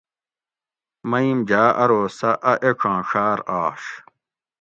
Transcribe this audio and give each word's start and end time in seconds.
مئیم 1.09 1.39
جاۤ 1.49 1.71
ارو 1.83 2.01
سہ 2.17 2.31
اۤ 2.51 2.55
ایڄاں 2.65 2.99
ڛاۤر 3.09 3.37
آش 3.61 3.83